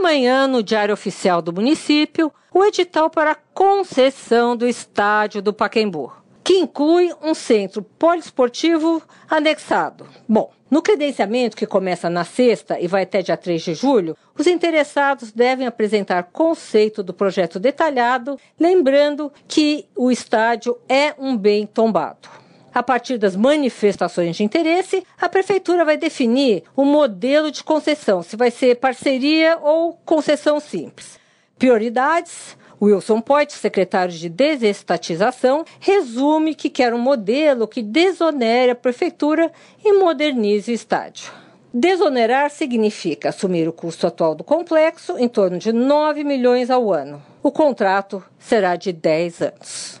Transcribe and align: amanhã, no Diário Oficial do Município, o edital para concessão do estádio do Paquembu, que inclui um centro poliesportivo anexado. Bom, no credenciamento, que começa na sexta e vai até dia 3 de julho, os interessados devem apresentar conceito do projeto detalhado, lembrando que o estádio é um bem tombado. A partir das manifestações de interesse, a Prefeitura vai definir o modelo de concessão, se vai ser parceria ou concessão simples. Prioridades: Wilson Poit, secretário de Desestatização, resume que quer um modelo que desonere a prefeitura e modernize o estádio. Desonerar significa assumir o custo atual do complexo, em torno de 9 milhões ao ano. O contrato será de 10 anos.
amanhã, 0.00 0.46
no 0.46 0.62
Diário 0.62 0.94
Oficial 0.94 1.42
do 1.42 1.52
Município, 1.52 2.32
o 2.52 2.64
edital 2.64 3.10
para 3.10 3.36
concessão 3.52 4.56
do 4.56 4.66
estádio 4.66 5.42
do 5.42 5.52
Paquembu, 5.52 6.10
que 6.42 6.54
inclui 6.54 7.12
um 7.22 7.34
centro 7.34 7.82
poliesportivo 7.82 9.02
anexado. 9.28 10.08
Bom, 10.26 10.50
no 10.70 10.80
credenciamento, 10.80 11.54
que 11.54 11.66
começa 11.66 12.08
na 12.08 12.24
sexta 12.24 12.80
e 12.80 12.86
vai 12.86 13.02
até 13.02 13.20
dia 13.20 13.36
3 13.36 13.62
de 13.62 13.74
julho, 13.74 14.16
os 14.38 14.46
interessados 14.46 15.32
devem 15.32 15.66
apresentar 15.66 16.22
conceito 16.32 17.02
do 17.02 17.12
projeto 17.12 17.60
detalhado, 17.60 18.38
lembrando 18.58 19.30
que 19.46 19.86
o 19.94 20.10
estádio 20.10 20.78
é 20.88 21.14
um 21.18 21.36
bem 21.36 21.66
tombado. 21.66 22.39
A 22.72 22.82
partir 22.82 23.18
das 23.18 23.34
manifestações 23.34 24.36
de 24.36 24.44
interesse, 24.44 25.04
a 25.20 25.28
Prefeitura 25.28 25.84
vai 25.84 25.96
definir 25.96 26.62
o 26.76 26.84
modelo 26.84 27.50
de 27.50 27.64
concessão, 27.64 28.22
se 28.22 28.36
vai 28.36 28.50
ser 28.50 28.76
parceria 28.76 29.58
ou 29.60 29.94
concessão 30.04 30.60
simples. 30.60 31.18
Prioridades: 31.58 32.56
Wilson 32.80 33.20
Poit, 33.20 33.52
secretário 33.52 34.14
de 34.14 34.28
Desestatização, 34.28 35.64
resume 35.80 36.54
que 36.54 36.70
quer 36.70 36.94
um 36.94 36.98
modelo 36.98 37.66
que 37.68 37.82
desonere 37.82 38.70
a 38.70 38.76
prefeitura 38.76 39.50
e 39.84 39.92
modernize 39.92 40.70
o 40.70 40.74
estádio. 40.74 41.30
Desonerar 41.72 42.50
significa 42.50 43.28
assumir 43.28 43.68
o 43.68 43.72
custo 43.72 44.06
atual 44.06 44.34
do 44.34 44.42
complexo, 44.42 45.18
em 45.18 45.28
torno 45.28 45.58
de 45.58 45.72
9 45.72 46.24
milhões 46.24 46.70
ao 46.70 46.92
ano. 46.92 47.22
O 47.42 47.52
contrato 47.52 48.24
será 48.38 48.74
de 48.76 48.92
10 48.92 49.42
anos. 49.42 50.00